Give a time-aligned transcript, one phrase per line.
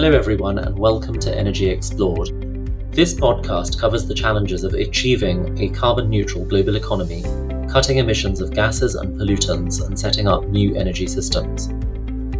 [0.00, 2.30] Hello, everyone, and welcome to Energy Explored.
[2.90, 7.22] This podcast covers the challenges of achieving a carbon neutral global economy,
[7.70, 11.68] cutting emissions of gases and pollutants, and setting up new energy systems.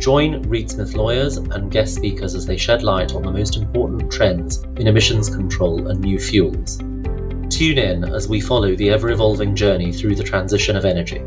[0.03, 4.11] Join Reed Smith lawyers and guest speakers as they shed light on the most important
[4.11, 6.79] trends in emissions control and new fuels.
[7.51, 11.23] Tune in as we follow the ever evolving journey through the transition of energy.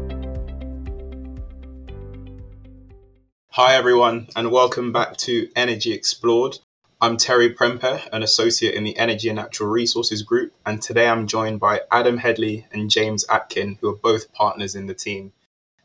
[3.55, 6.57] Hi, everyone, and welcome back to Energy Explored.
[6.99, 11.27] I'm Terry Prempeh, an associate in the Energy and Natural Resources Group, and today I'm
[11.27, 15.34] joined by Adam Hedley and James Atkin, who are both partners in the team.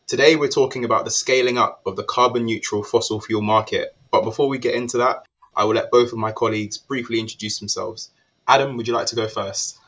[0.06, 3.94] Today, we're talking about the scaling up of the carbon neutral fossil fuel market.
[4.10, 7.58] But before we get into that, I will let both of my colleagues briefly introduce
[7.58, 8.12] themselves.
[8.46, 9.78] Adam, would you like to go first?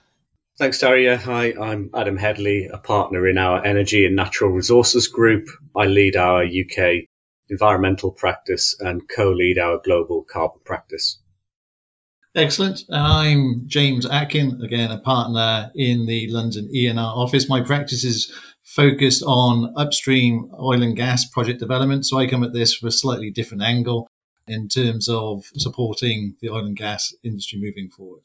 [0.58, 1.16] Thanks, Terry.
[1.16, 5.48] Hi, I'm Adam Hedley, a partner in our Energy and Natural Resources Group.
[5.74, 7.06] I lead our UK
[7.50, 11.18] environmental practice and co-lead our global carbon practice.
[12.34, 12.84] Excellent.
[12.88, 17.48] And I'm James Atkin, again, a partner in the London ENR office.
[17.48, 22.06] My practice is focused on upstream oil and gas project development.
[22.06, 24.08] So I come at this from a slightly different angle
[24.46, 28.22] in terms of supporting the oil and gas industry moving forward.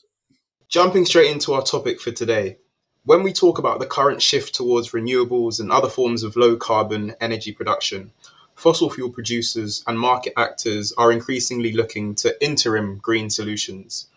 [0.69, 2.57] Jumping straight into our topic for today.
[3.05, 7.15] When we talk about the current shift towards renewables and other forms of low carbon
[7.19, 8.11] energy production,
[8.55, 14.07] fossil fuel producers and market actors are increasingly looking to interim green solutions.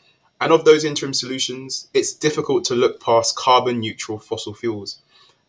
[0.41, 5.03] And of those interim solutions, it's difficult to look past carbon neutral fossil fuels.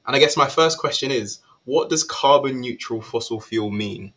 [0.05, 4.13] And I guess my first question is what does carbon neutral fossil fuel mean?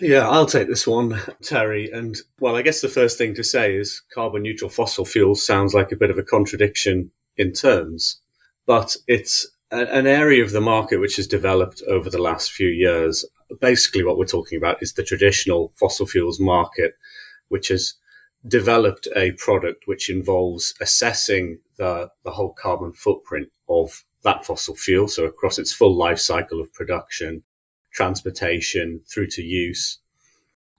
[0.00, 1.90] Yeah, I'll take this one, Terry.
[1.90, 5.74] And well, I guess the first thing to say is carbon neutral fossil fuels sounds
[5.74, 8.20] like a bit of a contradiction in terms,
[8.66, 13.24] but it's an area of the market which has developed over the last few years
[13.60, 16.94] basically what we're talking about is the traditional fossil fuels market,
[17.48, 17.94] which has
[18.46, 25.08] developed a product which involves assessing the, the whole carbon footprint of that fossil fuel.
[25.08, 27.42] So across its full life cycle of production,
[27.92, 29.98] transportation through to use,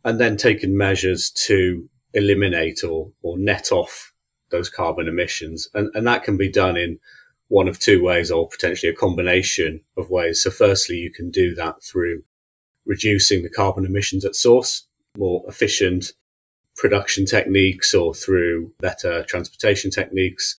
[0.03, 4.13] and then taken measures to eliminate or, or net off
[4.49, 5.69] those carbon emissions.
[5.73, 6.99] And, and that can be done in
[7.47, 10.41] one of two ways or potentially a combination of ways.
[10.41, 12.23] So firstly, you can do that through
[12.91, 14.85] reducing the carbon emissions at source,
[15.17, 16.11] more efficient
[16.75, 20.59] production techniques or through better transportation techniques.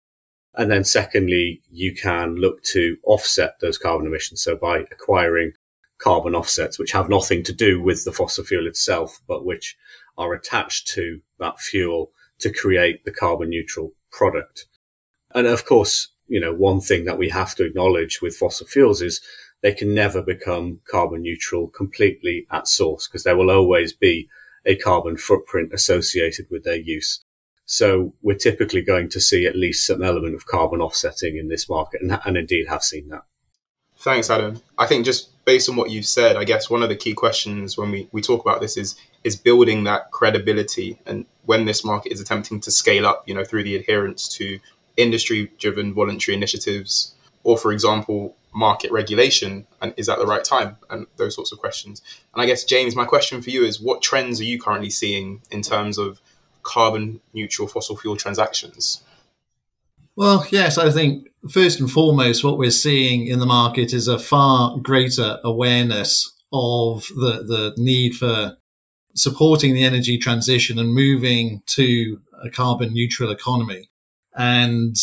[0.56, 4.42] And then secondly, you can look to offset those carbon emissions.
[4.42, 5.52] So by acquiring
[5.98, 9.76] carbon offsets, which have nothing to do with the fossil fuel itself, but which
[10.18, 14.68] are attached to that fuel to create the carbon neutral product.
[15.36, 19.02] And of course, you know, one thing that we have to acknowledge with fossil fuels
[19.02, 19.20] is
[19.62, 24.28] they can never become carbon neutral completely at source because there will always be
[24.66, 27.24] a carbon footprint associated with their use.
[27.66, 31.70] So we're typically going to see at least some element of carbon offsetting in this
[31.70, 33.24] market and, and indeed have seen that.
[33.98, 34.62] Thanks, Adam.
[34.78, 37.78] I think just based on what you've said, I guess one of the key questions
[37.78, 42.12] when we, we talk about this is is building that credibility and when this market
[42.12, 44.60] is attempting to scale up, you know, through the adherence to
[44.98, 47.14] industry driven voluntary initiatives,
[47.44, 50.78] or for example, market regulation and is that the right time?
[50.90, 52.02] And those sorts of questions.
[52.34, 55.42] And i guess james my question for you is what trends are you currently seeing
[55.52, 56.22] in terms of
[56.64, 59.04] carbon neutral fossil fuel transactions?
[60.16, 64.20] Well yes i think first and foremost what we're seeing in the market is a
[64.20, 68.58] far greater awareness of the, the need for
[69.16, 73.90] supporting the energy transition and moving to a carbon neutral economy.
[74.36, 74.96] And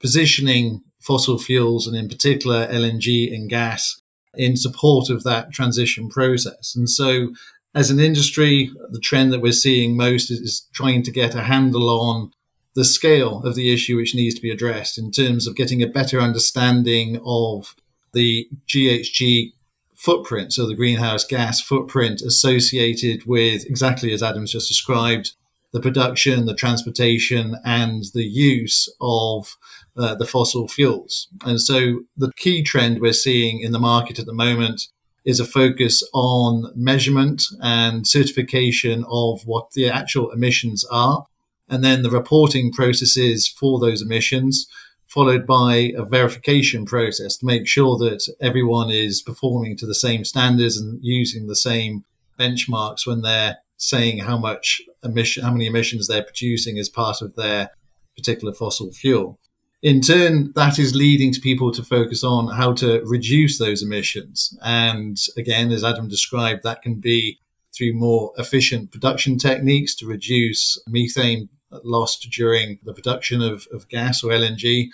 [0.00, 4.00] positioning fossil fuels and in particular LNG and gas
[4.34, 6.74] in support of that transition process.
[6.76, 7.34] And so
[7.74, 11.88] as an industry, the trend that we're seeing most is, trying to get a handle
[11.88, 12.32] on
[12.74, 15.86] the scale of the issue which needs to be addressed in terms of getting a
[15.86, 17.74] better understanding of
[18.12, 19.52] the GHG
[19.94, 25.32] footprint, so the greenhouse gas footprint associated with exactly as Adam's just described,
[25.72, 29.56] the production, the transportation, and the use of
[29.98, 31.28] uh, the fossil fuels.
[31.44, 34.82] And so the key trend we're seeing in the market at the moment
[35.24, 41.26] is a focus on measurement and certification of what the actual emissions are,
[41.68, 44.66] and then the reporting processes for those emissions,
[45.06, 50.24] followed by a verification process to make sure that everyone is performing to the same
[50.24, 52.04] standards and using the same
[52.38, 57.34] benchmarks when they're saying how much emission, how many emissions they're producing as part of
[57.36, 57.70] their
[58.16, 59.38] particular fossil fuel.
[59.80, 64.58] In turn, that is leading to people to focus on how to reduce those emissions.
[64.60, 67.38] And again, as Adam described, that can be
[67.76, 71.48] through more efficient production techniques to reduce methane
[71.84, 74.88] lost during the production of, of gas or LNG,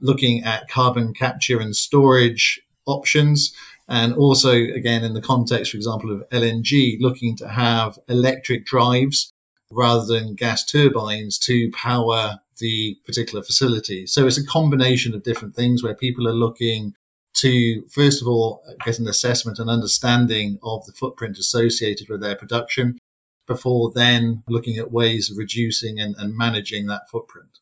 [0.00, 3.54] looking at carbon capture and storage options.
[3.88, 9.32] And also, again, in the context, for example, of LNG, looking to have electric drives
[9.70, 14.06] rather than gas turbines to power the particular facility.
[14.06, 16.94] So it's a combination of different things where people are looking
[17.34, 22.36] to, first of all, get an assessment and understanding of the footprint associated with their
[22.36, 22.98] production
[23.46, 27.58] before then looking at ways of reducing and, and managing that footprint.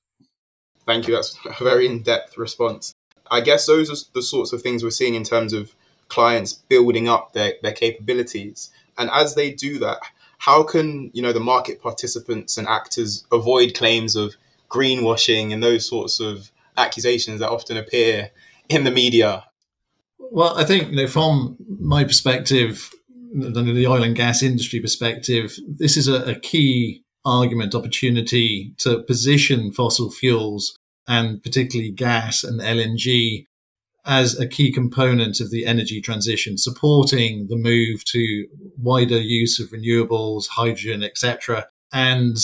[0.86, 1.14] Thank you.
[1.14, 2.92] That's a very in depth response.
[3.30, 5.74] I guess those are the sorts of things we're seeing in terms of
[6.08, 8.70] clients building up their, their capabilities.
[8.98, 9.98] And as they do that,
[10.38, 14.34] how can you know the market participants and actors avoid claims of
[14.72, 18.30] greenwashing and those sorts of accusations that often appear
[18.68, 19.44] in the media?
[20.18, 22.90] Well, I think you know, from my perspective,
[23.34, 29.72] the oil and gas industry perspective, this is a, a key argument opportunity to position
[29.72, 30.76] fossil fuels
[31.06, 33.46] and particularly gas and LNG
[34.04, 38.46] as a key component of the energy transition, supporting the move to
[38.76, 41.66] wider use of renewables, hydrogen, etc.
[41.92, 42.36] And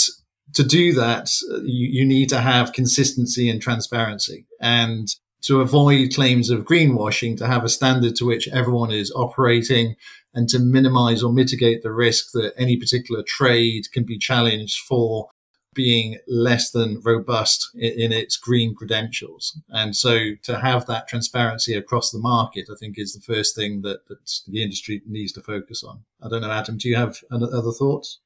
[0.55, 1.31] to do that,
[1.63, 4.47] you, you, need to have consistency and transparency.
[4.61, 5.09] And
[5.43, 9.97] to avoid claims of greenwashing, to have a standard to which everyone is operating
[10.35, 15.29] and to minimize or mitigate the risk that any particular trade can be challenged for
[15.75, 19.61] being less than robust in, its green credentials.
[19.69, 23.83] And so to have that transparency across the market, I think is the first thing
[23.83, 26.01] that, that the industry needs to focus on.
[26.21, 28.19] I don't know, Adam, do you have other thoughts?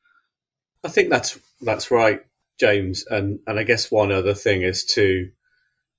[0.84, 2.20] I think that's, that's right,
[2.58, 3.04] James.
[3.06, 5.30] And, and I guess one other thing is to,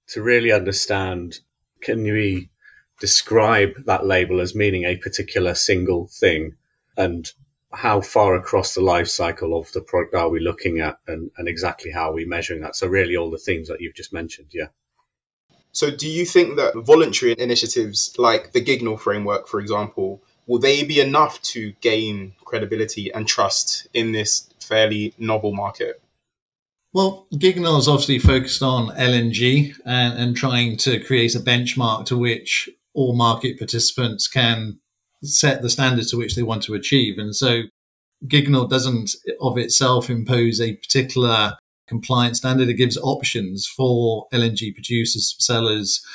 [0.07, 1.39] to really understand,
[1.81, 2.49] can we
[2.99, 6.55] describe that label as meaning a particular single thing?
[6.97, 7.31] And
[7.73, 11.47] how far across the life cycle of the product are we looking at and, and
[11.47, 12.75] exactly how are we measuring that?
[12.75, 14.67] So really all the things that you've just mentioned yeah.
[15.71, 20.83] So do you think that voluntary initiatives like the GIIGNL framework for example will they
[20.83, 26.03] be enough to gain credibility and trust in this fairly novel market
[26.93, 32.17] well, GIIGNL is obviously focused on LNG and, and trying to create a benchmark to
[32.17, 34.79] which all market participants can
[35.23, 37.17] set the standards to which they want to achieve.
[37.17, 37.63] And so
[38.27, 41.57] GIIGNL doesn't of itself impose a particular
[41.87, 42.69] compliance standard.
[42.69, 46.05] It gives options for LNG producers, sellers,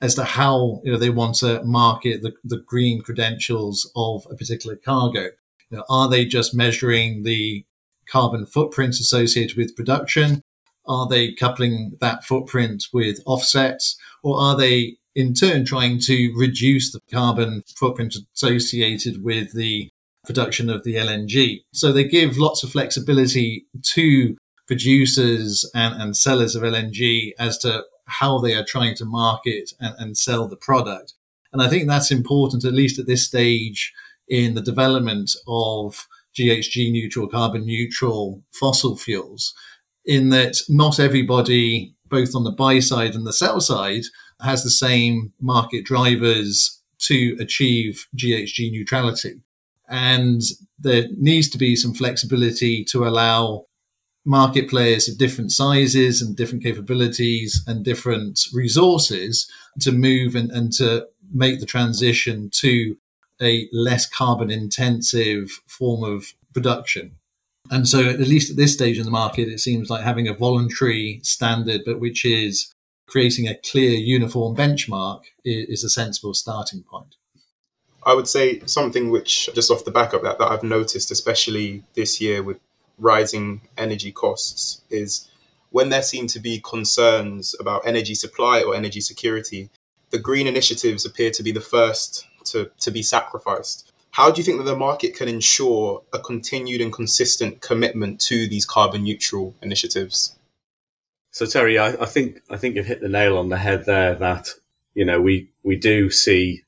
[0.00, 4.36] as to how you know, they want to market the, the green credentials of a
[4.36, 5.30] particular cargo.
[5.70, 7.64] You know, are they just measuring the
[8.10, 10.42] carbon footprint associated with production?
[10.86, 13.96] Are they coupling that footprint with offsets?
[14.22, 19.90] Or are they in turn trying to reduce the carbon footprint associated with the
[20.28, 21.62] production of the LNG.
[21.72, 23.64] So they give lots of flexibility
[23.94, 29.72] to producers and, and sellers of LNG as to how they are trying to market
[29.80, 31.14] and, and sell the product.
[31.52, 33.92] And I think that's important, at least at this stage
[34.28, 39.54] in the development of GHG neutral, carbon neutral fossil fuels,
[40.04, 44.04] in that not everybody, both on the buy side and the sell side,
[44.40, 49.40] has the same market drivers to achieve GHG neutrality.
[49.88, 50.42] And
[50.78, 53.66] there needs to be some flexibility to allow
[54.24, 60.72] market players of different sizes and different capabilities and different resources to move and, and
[60.72, 62.96] to make the transition to
[63.40, 67.16] a less carbon intensive form of production.
[67.70, 70.34] And so, at least at this stage in the market, it seems like having a
[70.34, 72.72] voluntary standard, but which is
[73.06, 77.16] creating a clear, uniform benchmark is, a sensible starting point.
[78.04, 81.84] I would say something which, just off the back of that, that I've noticed, especially
[81.94, 82.58] this year with
[82.98, 85.28] rising energy costs, is
[85.70, 89.68] when there seem to be concerns about energy supply or energy security,
[90.10, 93.92] the green initiatives appear to be the first to, to be sacrificed.
[94.10, 98.48] How do you think that the market can ensure a continued and consistent commitment to
[98.48, 100.36] these carbon neutral initiatives?
[101.30, 104.14] So Terry, I, I, think I think you've hit the nail on the head there.
[104.14, 104.48] That
[104.94, 106.64] you know we we do see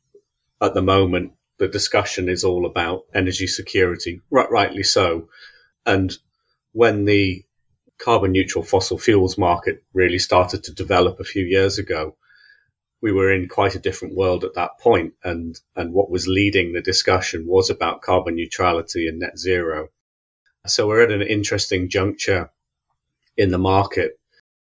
[0.60, 5.28] at the moment the discussion is all about energy security, right, rightly so.
[5.86, 6.16] And
[6.72, 7.44] when the
[7.98, 12.16] carbon neutral fossil fuels market really started to develop a few years ago,
[13.02, 16.72] we were in quite a different world at that point, and and what was leading
[16.72, 19.88] the discussion was about carbon neutrality and net zero.
[20.66, 22.50] So we're at an interesting juncture
[23.36, 24.20] in the market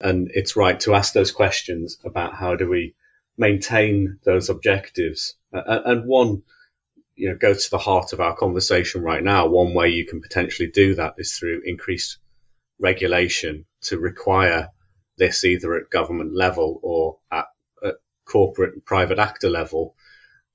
[0.03, 2.95] and it's right to ask those questions about how do we
[3.39, 5.37] maintain those objectives.
[5.53, 6.43] And one
[7.15, 10.21] you know, go to the heart of our conversation right now, one way you can
[10.21, 12.19] potentially do that is through increased
[12.81, 14.71] regulation to require
[15.19, 17.19] this either at government level or
[18.33, 19.95] corporate and private actor level.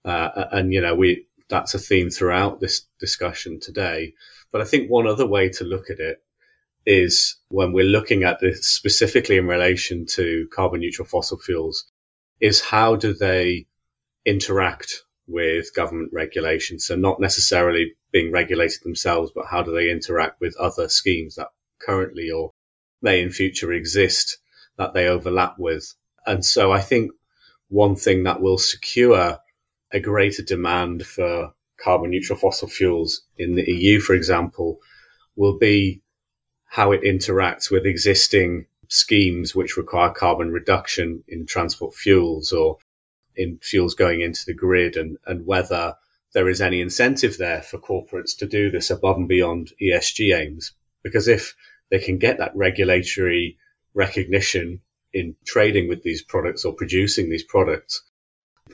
[0.04, 4.14] Uh, and, you know, we, that's a theme throughout this discussion today.
[4.52, 6.18] But I think one other way to look at it
[6.86, 11.86] is when we're looking at this specifically in relation to carbon neutral fossil fuels
[12.40, 13.68] is how do they
[14.26, 16.80] interact with government regulation?
[16.80, 21.50] So not necessarily being regulated themselves, but how do they interact with other schemes that
[21.80, 22.54] currently or
[23.02, 24.38] may in future exist
[24.78, 25.94] that they overlap with?
[26.26, 27.12] And so I think
[27.70, 29.40] one thing that will secure
[29.92, 34.80] a greater demand for carbon neutral fossil fuels in the EU, for example,
[35.36, 36.02] will be
[36.66, 42.78] how it interacts with existing schemes which require carbon reduction in transport fuels or
[43.36, 45.96] in fuels going into the grid and, and whether
[46.34, 50.74] there is any incentive there for corporates to do this above and beyond ESG aims.
[51.04, 51.56] Because if
[51.90, 53.58] they can get that regulatory
[53.94, 54.82] recognition
[55.18, 58.04] in trading with these products or producing these products,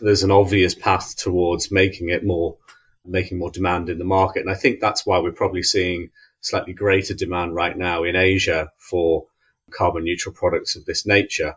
[0.01, 2.57] there's an obvious path towards making it more,
[3.05, 4.41] making more demand in the market.
[4.41, 6.09] And I think that's why we're probably seeing
[6.41, 9.25] slightly greater demand right now in Asia for
[9.71, 11.55] carbon neutral products of this nature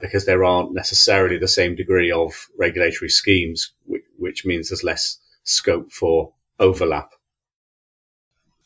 [0.00, 3.72] because there aren't necessarily the same degree of regulatory schemes,
[4.16, 7.10] which, means there's less scope for overlap.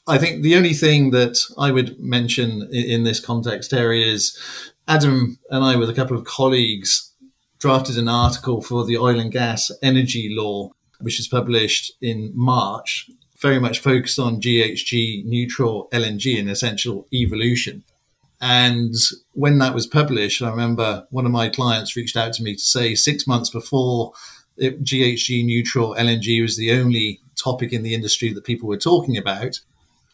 [0.07, 4.37] I think the only thing that I would mention in this context area is
[4.89, 7.13] Adam and I, with a couple of colleagues,
[7.59, 10.71] drafted an article for the oil and gas energy law,
[11.01, 13.09] which was published in March,
[13.39, 17.85] very much focused on GHG neutral LNG and essential evolution.
[18.41, 18.95] And
[19.33, 22.61] when that was published, I remember one of my clients reached out to me to
[22.61, 24.13] say six months before
[24.57, 29.17] it, GHG neutral LNG was the only topic in the industry that people were talking
[29.17, 29.61] about.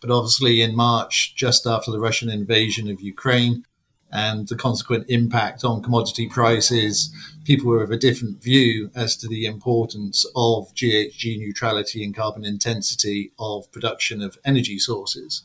[0.00, 3.64] But obviously, in March, just after the Russian invasion of Ukraine
[4.10, 7.12] and the consequent impact on commodity prices,
[7.44, 12.44] people were of a different view as to the importance of GHG neutrality and carbon
[12.44, 15.42] intensity of production of energy sources.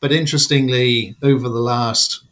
[0.00, 2.24] But interestingly, over the last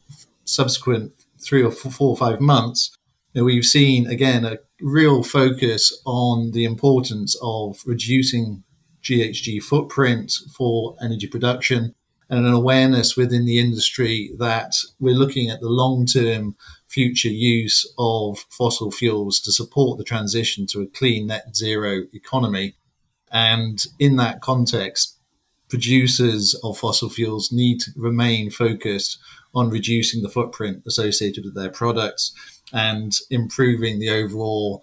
[0.44, 2.96] subsequent three or four, or five months,
[3.34, 8.62] we've seen again a real focus on the importance of reducing
[9.02, 11.94] GHG footprint for energy production
[12.32, 16.56] and an awareness within the industry that we're looking at the long term
[16.88, 22.74] future use of fossil fuels to support the transition to a clean net zero economy.
[23.30, 25.18] And in that context,
[25.68, 29.18] producers of fossil fuels need to remain focused
[29.54, 32.32] on reducing the footprint associated with their products
[32.72, 34.82] and improving the overall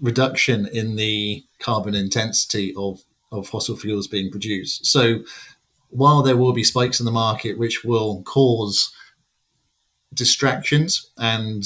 [0.00, 4.86] reduction in the carbon intensity of, of fossil fuels being produced.
[4.86, 5.18] So
[5.90, 8.92] while there will be spikes in the market which will cause
[10.14, 11.64] distractions and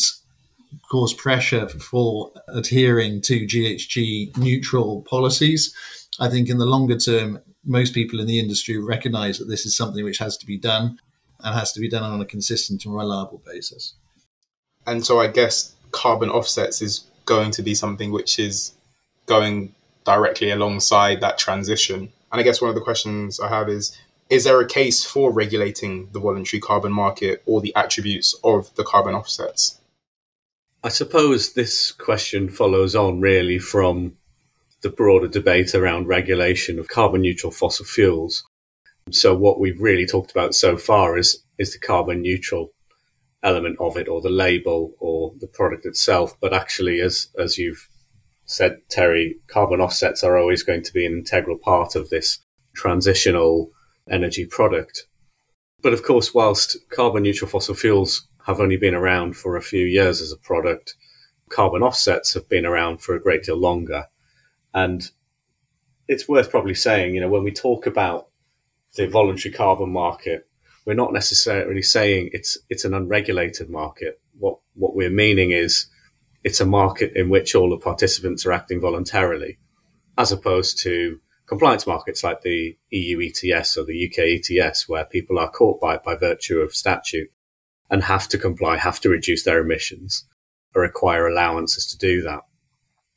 [0.91, 5.75] cause pressure for adhering to GHG neutral policies,
[6.19, 9.77] I think in the longer term, most people in the industry recognize that this is
[9.77, 10.99] something which has to be done
[11.41, 13.95] and has to be done on a consistent and reliable basis.
[14.87, 18.73] And so I guess carbon offsets is going to be something which is
[19.27, 22.13] going directly alongside that transition.
[22.31, 23.97] And I guess one of the questions I have is
[24.35, 28.83] is there a case for regulating the voluntary carbon market or the attributes of the
[28.83, 29.81] carbon offsets?
[30.83, 34.17] I suppose this question follows on really from
[34.83, 38.45] the broader debate around regulation of carbon neutral fossil fuels.
[39.13, 42.73] So what we've really talked about so far is is the carbon neutral
[43.45, 46.37] element of it or the label or the product itself.
[46.41, 47.89] But actually as as you've
[48.47, 52.41] said, Terry, carbon offsets are always going to be an integral part of this
[52.75, 53.71] transitional
[54.11, 55.07] energy product.
[55.83, 59.85] But of course, whilst carbon neutral fossil fuels have only been around for a few
[59.85, 60.95] years as a product,
[61.51, 64.05] carbon offsets have been around for a great deal longer.
[64.73, 65.09] And
[66.09, 68.29] it's worth probably saying, you know, when we talk about
[68.97, 70.47] the voluntary carbon market,
[70.85, 74.21] we're not necessarily saying it's it's an unregulated market.
[74.39, 75.87] What what we're meaning is
[76.43, 79.59] it's a market in which all the participants are acting voluntarily,
[80.19, 85.39] as opposed to compliance markets like the EU ETS or the UK ETS, where people
[85.39, 87.31] are caught by by virtue of statute
[87.91, 90.27] and have to comply, have to reduce their emissions,
[90.75, 92.41] or require allowances to do that.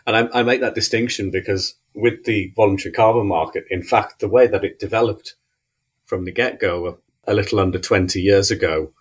[0.05, 4.29] And I, I make that distinction because with the voluntary carbon market, in fact, the
[4.29, 5.35] way that it developed
[6.05, 8.93] from the get go a little under 20 years ago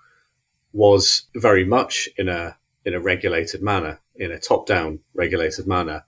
[0.73, 6.05] was very much in a, in a regulated manner, in a top down regulated manner.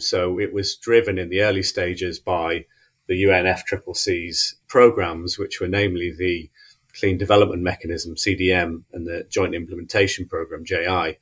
[0.00, 2.66] So it was driven in the early stages by
[3.06, 6.50] the UNFCCC's programs, which were namely the
[6.98, 11.18] Clean Development Mechanism, CDM, and the Joint Implementation Program, JI.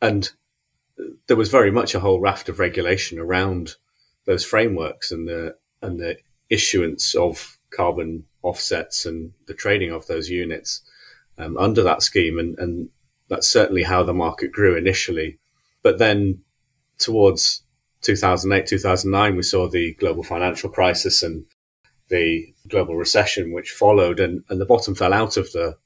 [0.00, 0.30] And
[1.26, 3.74] there was very much a whole raft of regulation around
[4.26, 6.16] those frameworks and the and the
[6.48, 10.82] issuance of carbon offsets and the trading of those units
[11.36, 12.88] um, under that scheme, and, and
[13.28, 15.38] that's certainly how the market grew initially.
[15.82, 16.40] But then
[16.98, 17.63] towards
[18.04, 21.44] 2008, 2009, we saw the global financial crisis and
[22.08, 25.76] the global recession, which followed, and, and the bottom fell out of the,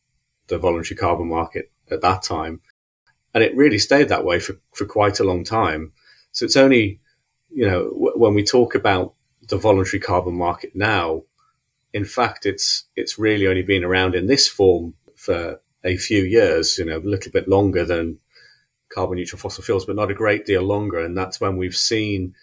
[0.49, 2.61] the voluntary carbon market at that time.
[3.35, 5.93] And it really stayed that way for, for quite a long time.
[6.33, 7.01] So it's only,
[7.51, 9.15] you know, w- when we talk about
[9.49, 11.23] the voluntary carbon market now,
[11.93, 16.77] in fact, it's it's really only been around in this form for a few years,
[16.79, 18.19] you know, a little bit longer than
[18.89, 20.99] carbon neutral fossil fuels, but not a great deal longer.
[20.99, 22.35] And that's when we've seen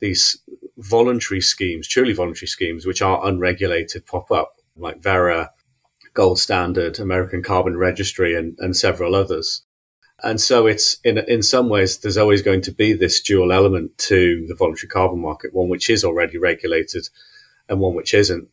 [0.00, 0.38] these
[0.78, 5.50] voluntary schemes, truly voluntary schemes, which are unregulated, pop up, like Verra,
[6.14, 9.62] Gold Standard, American Carbon Registry, and, and several others.
[10.22, 13.96] And so it's in in some ways there's always going to be this dual element
[13.98, 17.08] to the voluntary carbon market, one which is already regulated
[17.68, 18.48] and one which isn't.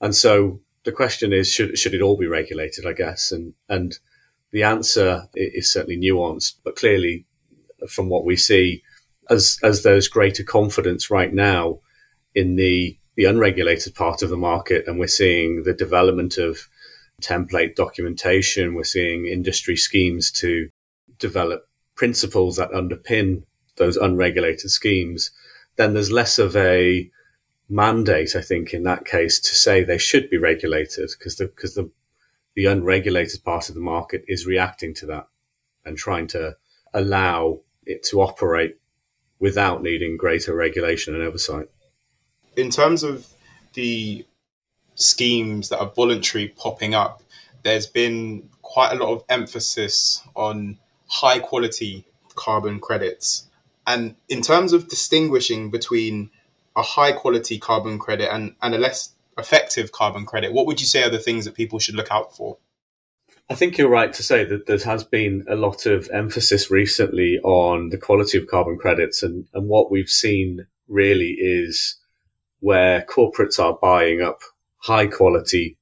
[0.00, 2.84] And so the question is, should should it all be regulated?
[2.84, 3.98] I guess, and and
[4.52, 7.26] the answer is certainly nuanced, but clearly,
[7.88, 8.82] from what we see,
[9.30, 11.80] as as there's greater confidence right now
[12.34, 16.68] in the the unregulated part of the market, and we're seeing the development of
[17.20, 20.68] template documentation, we're seeing industry schemes to
[21.18, 23.42] develop principles that underpin
[23.76, 25.30] those unregulated schemes,
[25.76, 27.10] then there's less of a
[27.68, 31.74] mandate, I think, in that case, to say they should be regulated because the because
[31.74, 31.90] the
[32.58, 35.28] the unregulated part of the market is reacting to that
[35.84, 36.56] and trying to
[36.92, 38.76] allow it to operate
[39.38, 41.68] without needing greater regulation and oversight.
[42.56, 43.28] In terms of
[43.74, 44.26] the
[44.96, 47.22] schemes that are voluntary popping up,
[47.62, 53.48] there's been quite a lot of emphasis on high quality carbon credits.
[53.86, 56.30] And in terms of distinguishing between
[56.74, 60.86] a high quality carbon credit and, and a less effective carbon credit, what would you
[60.86, 62.58] say are the things that people should look out for?
[63.50, 67.38] I think you're right to say that there has been a lot of emphasis recently
[67.42, 71.96] on the quality of carbon credits, and, and what we've seen really is
[72.60, 74.40] where corporates are buying up
[74.82, 75.78] high quality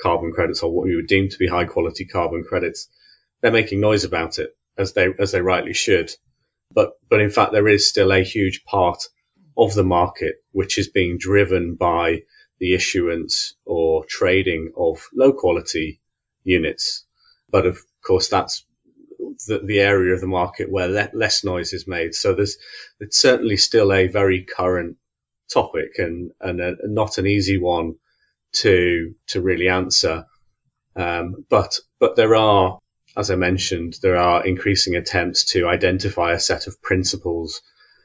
[0.00, 2.88] carbon credits or what we would deem to be high quality carbon credits.
[3.40, 6.12] They're making noise about it as they as they rightly should.
[6.72, 9.04] But but in fact there is still a huge part
[9.56, 12.22] of the market which is being driven by
[12.58, 16.00] the issuance or trading of low quality
[16.44, 17.04] units.
[17.50, 18.64] But of course, that's
[19.46, 22.14] the, the area of the market where le- less noise is made.
[22.14, 22.56] So there's
[23.00, 24.96] it's certainly still a very current
[25.52, 27.94] topic and and a, not an easy one
[28.52, 30.26] to to really answer.
[30.96, 32.78] Um, but but there are,
[33.16, 37.60] as I mentioned, there are increasing attempts to identify a set of principles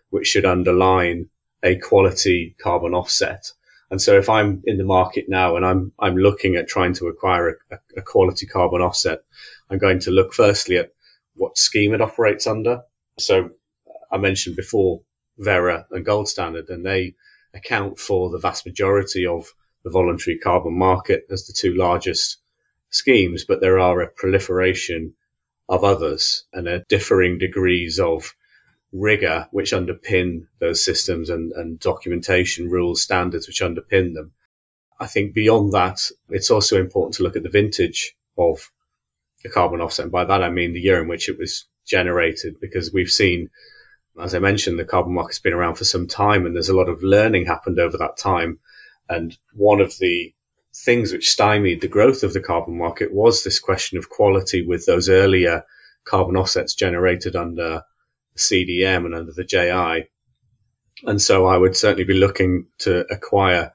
[0.10, 1.30] which should underline
[1.62, 3.52] a quality carbon offset
[3.92, 7.08] and so if I'm in the market now and I'm, I'm looking at trying to
[7.08, 9.20] acquire a, a quality carbon offset,
[9.70, 10.94] I'm going to look firstly at
[11.36, 12.82] what scheme it operates under.
[13.18, 15.02] So uh, I mentioned before
[15.38, 17.16] Verra and Gold Standard, and they
[17.54, 22.38] account for the vast majority of the voluntary carbon market as the two largest
[22.90, 25.14] schemes, but there are a proliferation
[25.68, 28.36] of others and a differing degrees of
[28.92, 34.32] rigor which underpin those systems and, and documentation rules, standards which underpin them.
[35.00, 38.72] I think beyond that, it's also important to look at the vintage of
[39.44, 40.04] the carbon offset.
[40.04, 43.50] And by that, I mean the year in which it was generated, because we've seen,
[44.22, 46.90] as I mentioned, the carbon market's been around for some time and there's a lot
[46.90, 48.60] of learning happened over that time.
[49.08, 50.34] And one of the
[50.76, 54.86] things which stymied the growth of the carbon market was this question of quality with
[54.86, 55.64] those earlier
[56.06, 57.84] carbon offsets generated under
[58.38, 60.10] CDM and under the JI.
[61.06, 63.72] And so I would certainly be looking to acquire,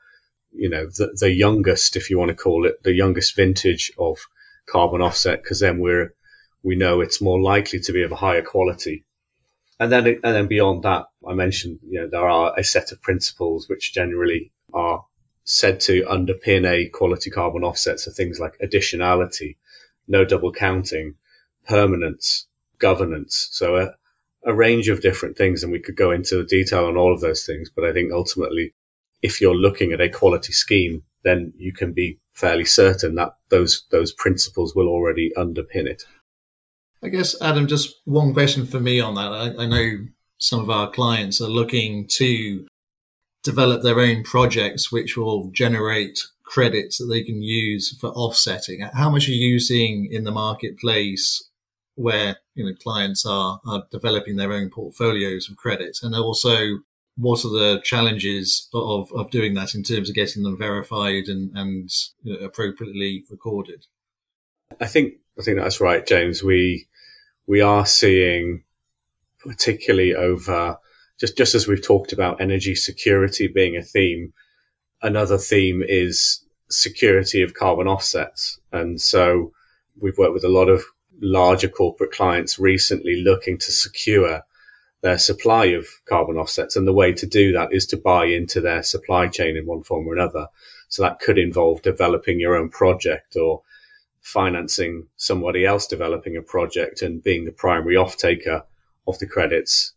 [0.53, 4.19] you know, the, the youngest, if you want to call it, the youngest vintage of
[4.67, 6.15] carbon offset, because then we're,
[6.63, 9.05] we know it's more likely to be of a higher quality.
[9.81, 13.03] And then, and then beyond that, I mentioned, you know, there are a set of
[13.03, 15.05] principles which generally are
[15.45, 18.01] said to underpin a quality carbon offset.
[18.01, 19.57] So things like additionality,
[20.09, 21.15] no double counting,
[21.67, 22.47] permanence,
[22.79, 23.49] governance.
[23.51, 23.95] So a,
[24.47, 27.21] a range of different things, and we could go into the detail on all of
[27.21, 27.71] those things.
[27.75, 28.73] But I think ultimately,
[29.23, 33.87] if you're looking at a quality scheme, then you can be fairly certain that those
[33.91, 36.05] those principles will already underpin it.
[37.03, 39.33] I guess, Adam, just one question for me on that.
[39.33, 40.07] I, I know
[40.39, 42.67] some of our clients are looking to
[43.43, 48.81] develop their own projects which will generate credits that they can use for offsetting.
[48.95, 51.51] How much are you seeing in the marketplace
[51.97, 56.79] where you know clients are, are developing their own portfolios of credits and also
[57.17, 61.57] what are the challenges of, of doing that in terms of getting them verified and,
[61.57, 61.91] and
[62.23, 63.87] you know, appropriately recorded?
[64.81, 66.43] I think I think that's right, James.
[66.43, 66.89] We
[67.47, 68.65] we are seeing,
[69.39, 70.79] particularly over
[71.21, 74.33] just just as we've talked about energy security being a theme,
[75.03, 79.53] another theme is security of carbon offsets, and so
[80.01, 80.83] we've worked with a lot of
[81.21, 84.43] larger corporate clients recently looking to secure
[85.03, 86.77] their supply of carbon offsets.
[86.77, 89.83] And the way to do that is to buy into their supply chain in one
[89.83, 90.49] form or another.
[90.89, 93.63] So that could involve developing your own project or
[94.23, 98.65] financing somebody else developing a project and being the primary off taker
[99.07, 99.93] of the credits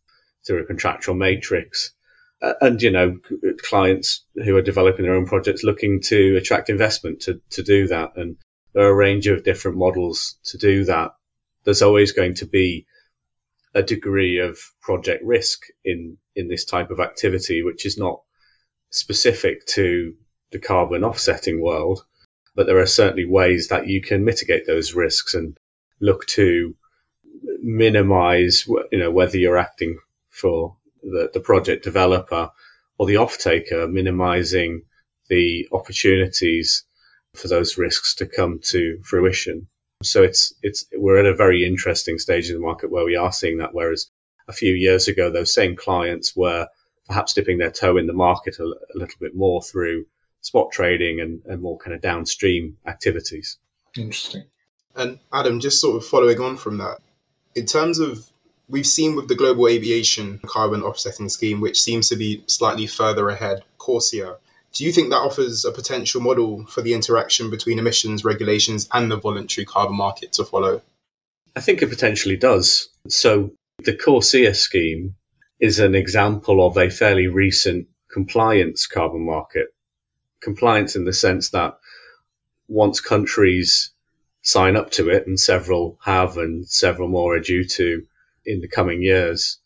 [0.45, 1.93] through a contractual matrix.
[2.41, 3.17] Uh, and, you know,
[3.63, 8.11] clients who are developing their own projects looking to attract investment to, to do that.
[8.15, 8.35] And
[8.77, 11.09] there are a range of different models to do that.
[11.63, 12.85] There's always going to be
[13.73, 18.21] a degree of project risk in in this type of activity, which is not
[18.91, 20.13] specific to
[20.51, 22.05] the carbon offsetting world,
[22.53, 25.57] but there are certainly ways that you can mitigate those risks and
[25.99, 26.75] look to
[27.63, 29.97] minimize, you know, whether you're acting
[30.29, 32.51] for the, the project developer
[32.99, 34.83] or the off taker, minimizing
[35.29, 36.83] the opportunities
[37.37, 39.67] for those risks to come to fruition.
[40.03, 43.31] So it's it's we're at a very interesting stage in the market where we are
[43.31, 43.73] seeing that.
[43.73, 44.09] Whereas
[44.47, 46.67] a few years ago, those same clients were
[47.07, 50.05] perhaps dipping their toe in the market a, a little bit more through
[50.41, 53.57] spot trading and, and more kind of downstream activities.
[53.97, 54.43] Interesting.
[54.95, 56.97] And Adam, just sort of following on from that,
[57.55, 58.31] in terms of
[58.69, 63.29] we've seen with the global aviation carbon offsetting scheme, which seems to be slightly further
[63.29, 64.37] ahead, CORSIA,
[64.77, 69.09] do you think that offers a potential model for the interaction between emissions regulations and
[69.09, 70.83] the voluntary carbon market to follow?
[71.55, 72.87] I think it potentially does.
[73.07, 75.15] So the CORSIA scheme
[75.59, 79.73] is an example of a fairly recent compliance carbon market.
[80.41, 81.79] Compliance in the sense that
[82.67, 83.89] once countries
[84.43, 88.05] sign up to it, and several have, and several more are due to
[88.45, 89.57] in the coming years,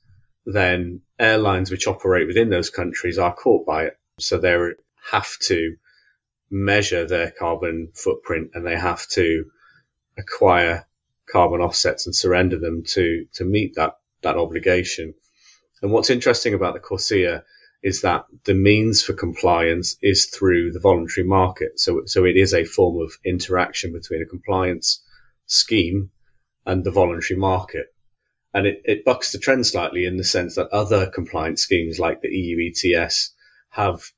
[0.46, 3.98] then airlines which operate within those countries are caught by it.
[4.18, 4.76] So they're
[5.12, 5.76] have to
[6.50, 9.46] measure their carbon footprint and they have to
[10.18, 10.86] acquire
[11.32, 15.14] carbon offsets and surrender them to to meet that that obligation.
[15.82, 17.44] And what's interesting about the CORSIA
[17.82, 21.80] is that the means for compliance is through the voluntary market.
[21.80, 25.04] So so it is a form of interaction between a compliance
[25.46, 26.12] scheme
[26.66, 27.88] and the voluntary market.
[28.54, 32.22] And it, it bucks the trend slightly in the sense that other compliance schemes like
[32.22, 33.34] the EU ETS
[33.70, 34.12] have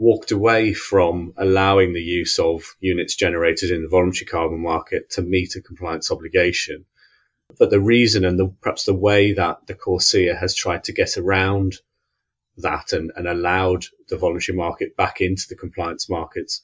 [0.00, 5.20] walked away from allowing the use of units generated in the voluntary carbon market to
[5.20, 6.86] meet a compliance obligation.
[7.58, 11.18] But the reason and the, perhaps the way that the CORSIA has tried to get
[11.18, 11.76] around
[12.56, 16.62] that and, and allowed the voluntary market back into the compliance markets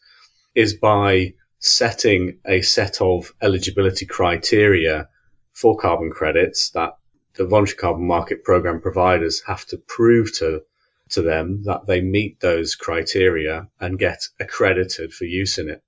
[0.55, 5.11] is by setting a set of eligibility criteria
[5.53, 6.93] for carbon credits that
[7.35, 10.63] the voluntary carbon market program providers have to prove to
[11.11, 15.83] to them that they meet those criteria and get accredited for use in it.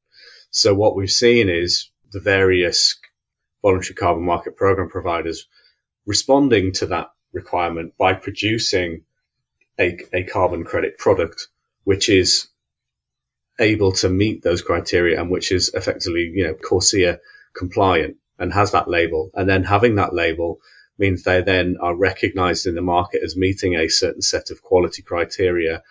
[0.51, 2.99] So what we've seen is the various
[3.63, 5.47] voluntary carbon market program providers
[6.07, 9.03] responding to that requirement by producing
[9.79, 11.49] a, a carbon credit product,
[11.85, 12.49] which is
[13.59, 17.19] able to meet those criteria and which is effectively, you know, CORSIA
[17.55, 19.31] compliant and has that label.
[19.35, 20.61] And then having that label
[20.99, 25.03] means they then are recognized in the market as meeting a certain set of quality
[25.03, 25.83] criteria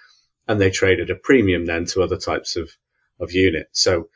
[0.48, 2.72] and they trade at a premium then to other types of,
[3.20, 3.68] of unit.
[3.72, 4.10] So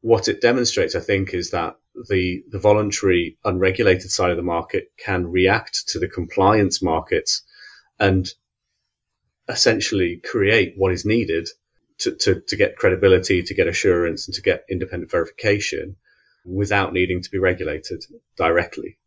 [0.00, 1.76] what it demonstrates, I think, is that
[2.08, 7.42] the, the voluntary unregulated side of the market can react to the compliance markets
[7.98, 8.28] and
[9.48, 11.48] essentially create what is needed
[11.98, 15.96] to, to, to get credibility, to get assurance and to get independent verification
[16.44, 18.04] without needing to be regulated
[18.36, 18.98] directly.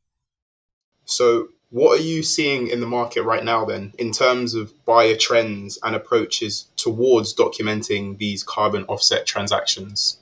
[1.09, 5.15] So, what are you seeing in the market right now then in terms of buyer
[5.15, 10.19] trends and approaches towards documenting these carbon offset transactions?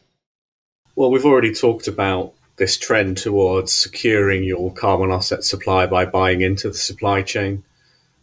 [0.96, 6.42] Well, we've already talked about this trend towards securing your carbon offset supply by buying
[6.42, 7.64] into the supply chain.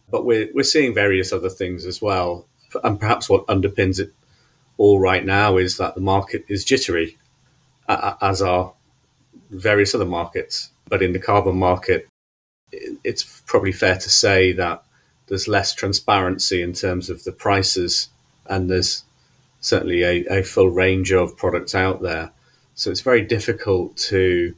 [0.09, 2.47] But we're, we're seeing various other things as well.
[2.83, 4.11] And perhaps what underpins it
[4.77, 7.17] all right now is that the market is jittery,
[7.87, 8.73] as are
[9.51, 10.71] various other markets.
[10.89, 12.07] But in the carbon market,
[12.71, 14.83] it's probably fair to say that
[15.27, 18.09] there's less transparency in terms of the prices,
[18.47, 19.03] and there's
[19.59, 22.31] certainly a, a full range of products out there.
[22.75, 24.53] So it's very difficult to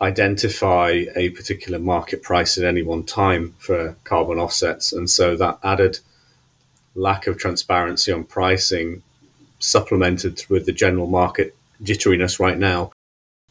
[0.00, 4.92] identify a particular market price at any one time for carbon offsets.
[4.92, 5.98] And so that added
[6.94, 9.02] lack of transparency on pricing,
[9.58, 12.92] supplemented with the general market jitteriness right now,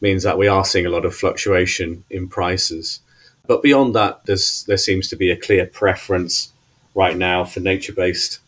[0.00, 3.00] means that we are seeing a lot of fluctuation in prices.
[3.46, 6.52] But beyond that, there's, there seems to be a clear preference
[6.94, 8.40] right now for nature based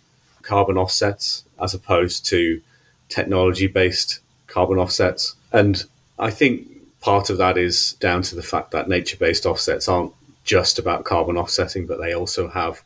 [0.42, 2.60] carbon offsets as opposed to
[3.08, 5.34] technology based carbon offsets.
[5.52, 5.84] And
[6.18, 6.66] I think
[7.00, 10.12] part of that is down to the fact that nature based offsets aren't
[10.44, 12.82] just about carbon offsetting, but they also have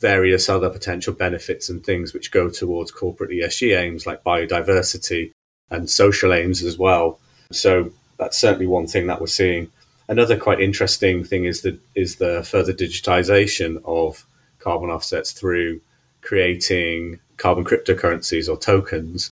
[0.00, 5.30] various other potential benefits and things which go towards corporate ESG aims like biodiversity
[5.70, 7.18] and social aims as well.
[7.52, 9.70] So that's certainly one thing that we're seeing.
[10.08, 14.26] Another quite interesting thing is the is the further digitization of
[14.58, 15.80] carbon offsets through
[16.22, 19.30] creating carbon cryptocurrencies or tokens.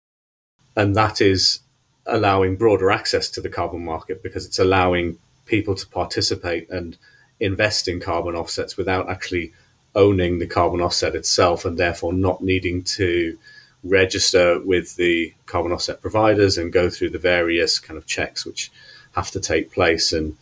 [0.75, 1.59] And that is
[2.05, 6.97] allowing broader access to the carbon market because it's allowing people to participate and
[7.39, 9.53] invest in carbon offsets without actually
[9.95, 13.37] owning the carbon offset itself and therefore not needing to
[13.83, 18.71] register with the carbon offset providers and go through the various kind of checks which
[19.13, 20.35] have to take place and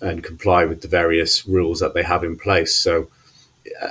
[0.00, 2.74] and comply with the various rules that they have in place.
[2.74, 3.08] So,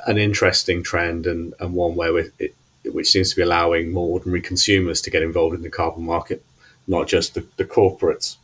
[0.08, 4.42] an interesting trend and, and one where it, which seems to be allowing more ordinary
[4.42, 6.44] consumers to get involved in the carbon market
[6.90, 8.38] not just the, the corporates.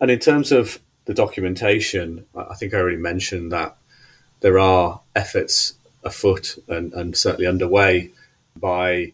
[0.00, 3.76] And in terms of the documentation, I think I already mentioned that
[4.40, 8.10] there are efforts afoot and, and certainly underway
[8.56, 9.12] by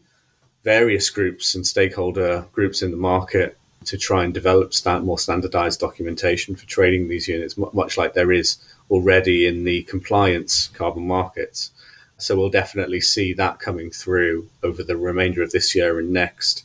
[0.62, 5.80] various groups and stakeholder groups in the market to try and develop stand, more standardized
[5.80, 8.58] documentation for trading these units, much like there is
[8.90, 11.70] already in the compliance carbon markets.
[12.18, 16.64] So we'll definitely see that coming through over the remainder of this year and next.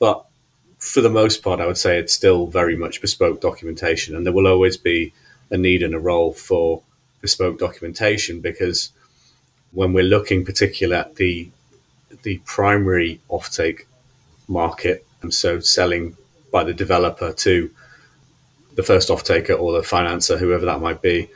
[0.00, 0.24] But
[0.78, 4.32] for the most part, I would say it's still very much bespoke documentation, and there
[4.32, 5.12] will always be
[5.50, 6.82] a need and a role for
[7.20, 8.92] bespoke documentation because
[9.72, 11.50] when we're looking particularly at the
[12.22, 13.82] the primary offtake
[14.48, 16.16] market, and so selling
[16.50, 17.70] by the developer to
[18.74, 21.28] the first off taker or the financer, whoever that might be,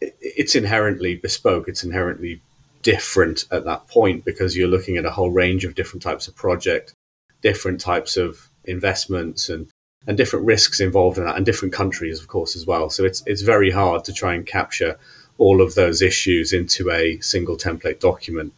[0.00, 1.68] it's inherently bespoke.
[1.68, 2.40] It's inherently
[2.82, 6.36] different at that point because you're looking at a whole range of different types of
[6.36, 6.94] project,
[7.42, 9.68] different types of investments and
[10.06, 12.90] and different risks involved in that and different countries of course as well.
[12.90, 14.98] So it's it's very hard to try and capture
[15.38, 18.52] all of those issues into a single template document.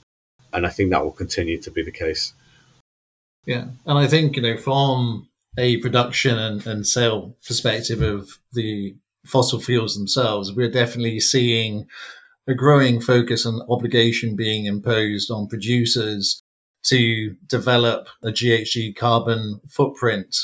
[0.52, 2.34] And i think that will continue to be the case.
[3.44, 3.66] Yeah.
[3.84, 5.28] And i think you know from
[5.59, 11.87] a production and, and sale perspective of the fossil fuels themselves we're definitely seeing
[12.47, 16.42] a growing focus and obligation being imposed on producers
[16.85, 20.37] to develop a GHG carbon footprint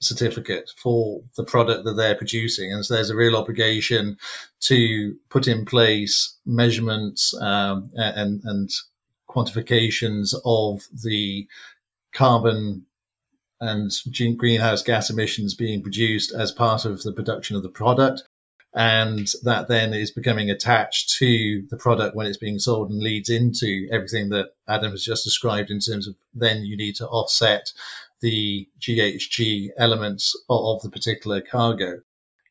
[0.00, 2.72] certificate for the product that they're producing.
[2.72, 4.18] And so there's a real obligation
[4.62, 8.70] to put in place measurements um, and, and
[9.28, 11.46] quantifications of the
[12.12, 12.84] carbon
[13.62, 13.92] and
[14.36, 18.24] greenhouse gas emissions being produced as part of the production of the product
[18.74, 23.28] and that then is becoming attached to the product when it's being sold and leads
[23.28, 27.72] into everything that Adam has just described in terms of then you need to offset
[28.20, 32.00] the GHG elements of the particular cargo.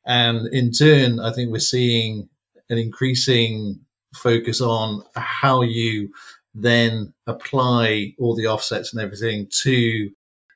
[0.05, 2.29] And in turn, I think we're seeing
[2.69, 3.79] an increasing
[4.13, 6.11] focus on how you
[6.53, 10.11] then apply all the offsets and everything to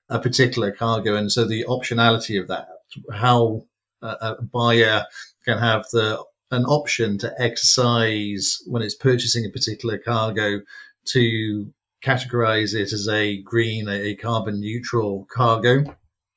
[0.10, 1.16] a particular cargo.
[1.16, 2.68] And so the optionality of that,
[3.14, 3.66] how
[4.02, 5.06] a buyer
[5.46, 10.62] can have the an option to exercise when it's purchasing a particular cargo
[11.06, 15.84] to categorize it as a green, a carbon neutral cargo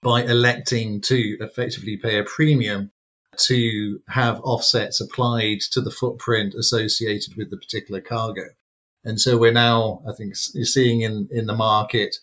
[0.02, 2.90] by electing to effectively pay a premium
[3.37, 8.42] to have offsets applied to the footprint associated with the particular cargo.
[9.04, 12.16] And so we're now, I think, seeing in, in the market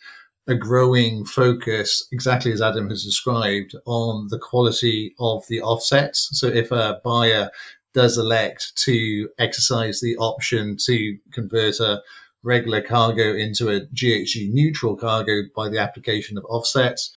[0.47, 6.29] a growing focus, exactly as Adam has described, on the quality of the offsets.
[6.33, 7.49] So if a buyer
[7.93, 12.01] does elect to exercise the option to convert a
[12.43, 17.15] regular cargo into a GHG neutral cargo by the application of offsets,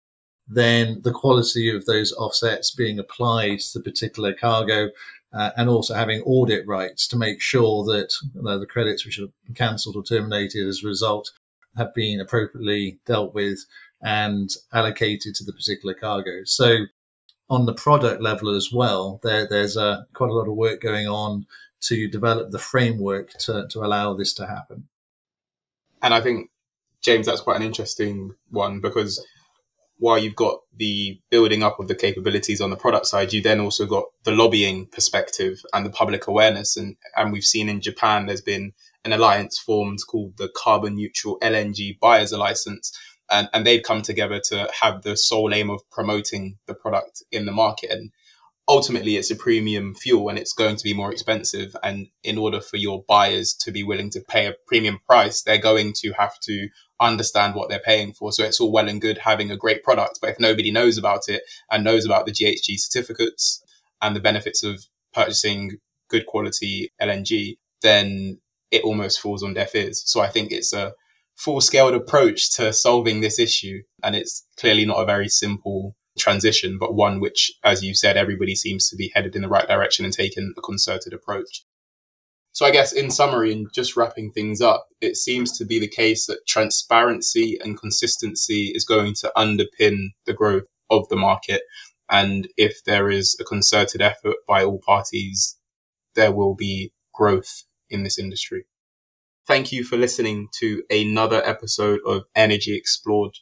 [0.46, 4.90] then the quality of those offsets being applied to the particular cargo
[5.32, 9.18] uh, and also having audit rights to make sure that you know, the credits which
[9.18, 11.32] are cancelled or terminated as a result
[11.76, 13.66] have been appropriately dealt with
[14.02, 16.44] and allocated to the particular cargo.
[16.44, 16.86] So
[17.48, 21.06] on the product level as well, there, there's a, quite a lot of work going
[21.06, 21.46] on
[21.82, 24.88] to develop the framework to, to allow this to happen.
[26.02, 26.50] And I think,
[27.02, 29.24] James, that's quite an interesting one because
[29.98, 33.60] while you've got the building up of the capabilities on the product side, you then
[33.60, 36.76] also got the lobbying perspective and the public awareness.
[36.76, 38.72] And, and we've seen in Japan, there's been
[39.06, 42.92] an alliance formed called the Carbon Neutral LNG Buyers Alliance.
[43.30, 47.46] And, and they've come together to have the sole aim of promoting the product in
[47.46, 47.90] the market.
[47.90, 48.10] And
[48.68, 51.74] ultimately, it's a premium fuel and it's going to be more expensive.
[51.82, 55.58] And in order for your buyers to be willing to pay a premium price, they're
[55.58, 56.68] going to have to
[57.00, 58.32] understand what they're paying for.
[58.32, 61.28] So it's all well and good having a great product, but if nobody knows about
[61.28, 63.62] it and knows about the GHG certificates
[64.00, 68.38] and the benefits of purchasing good quality LNG, then
[68.70, 70.02] it almost falls on deaf ears.
[70.06, 70.92] So I think it's a
[71.36, 73.82] full scaled approach to solving this issue.
[74.02, 78.54] And it's clearly not a very simple transition, but one which, as you said, everybody
[78.54, 81.64] seems to be headed in the right direction and taking a concerted approach.
[82.52, 85.88] So I guess in summary and just wrapping things up, it seems to be the
[85.88, 91.60] case that transparency and consistency is going to underpin the growth of the market.
[92.08, 95.58] And if there is a concerted effort by all parties,
[96.14, 98.66] there will be growth in this industry.
[99.46, 103.36] Thank you for listening to another episode of Energy Explored.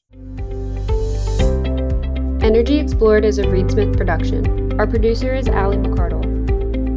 [2.42, 4.78] Energy Explored is a Reed Smith production.
[4.78, 6.34] Our producer is Ali McCardell.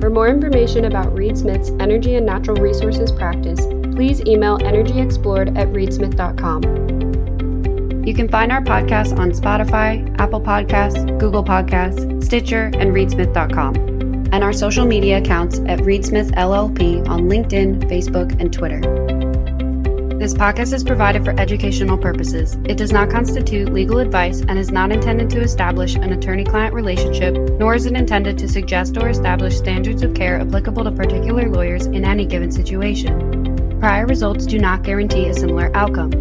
[0.01, 5.69] For more information about Reed Smith's energy and natural resources practice, please email energyexplored at
[5.69, 6.63] reedsmith.com.
[8.05, 13.96] You can find our podcast on Spotify, Apple Podcasts, Google Podcasts, Stitcher, and reedsmith.com,
[14.31, 18.81] and our social media accounts at Reedsmith LLP on LinkedIn, Facebook, and Twitter.
[20.17, 22.57] This podcast is provided for educational purposes.
[22.65, 26.73] It does not constitute legal advice and is not intended to establish an attorney client
[26.73, 31.47] relationship, nor is it intended to suggest or establish standards of care applicable to particular
[31.47, 33.79] lawyers in any given situation.
[33.79, 36.11] Prior results do not guarantee a similar outcome.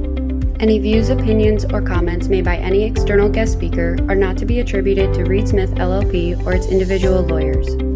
[0.60, 4.60] Any views, opinions, or comments made by any external guest speaker are not to be
[4.60, 7.95] attributed to Reed Smith LLP or its individual lawyers.